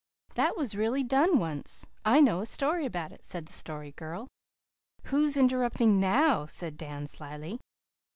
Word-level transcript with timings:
"That 0.33 0.57
was 0.57 0.73
really 0.73 1.03
done 1.03 1.37
once. 1.37 1.85
I 2.03 2.21
know 2.21 2.39
a 2.41 2.47
story 2.47 2.87
about 2.87 3.11
it," 3.11 3.23
said 3.23 3.45
the 3.45 3.53
Story 3.53 3.91
Girl. 3.91 4.27
"Who's 5.03 5.37
interrupting 5.37 5.99
now?" 5.99 6.47
aid 6.63 6.75
Dan 6.75 7.05
slyly. 7.05 7.59